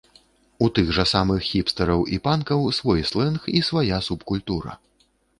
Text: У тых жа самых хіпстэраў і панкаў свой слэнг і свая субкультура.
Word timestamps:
У 0.67 0.67
тых 0.77 0.87
жа 0.97 1.03
самых 1.09 1.43
хіпстэраў 1.49 2.01
і 2.15 2.17
панкаў 2.27 2.63
свой 2.77 3.03
слэнг 3.09 3.45
і 3.59 3.61
свая 3.67 3.99
субкультура. 4.07 4.73